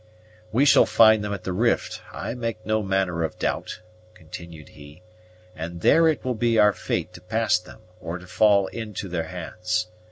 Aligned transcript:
"We 0.51 0.65
shall 0.65 0.87
find 0.87 1.23
them 1.23 1.31
at 1.31 1.43
the 1.43 1.53
rift, 1.53 2.01
I 2.11 2.33
make 2.33 2.65
no 2.65 2.81
manner 2.81 3.21
of 3.21 3.37
doubt," 3.37 3.81
continued 4.15 4.69
he; 4.69 5.03
"and 5.55 5.81
there 5.81 6.07
it 6.07 6.25
will 6.25 6.33
be 6.33 6.57
our 6.57 6.73
fate 6.73 7.13
to 7.13 7.21
pass 7.21 7.59
them, 7.59 7.81
or 7.99 8.17
to 8.17 8.25
fall 8.25 8.65
into 8.65 9.07
their 9.07 9.25
hands. 9.27 9.89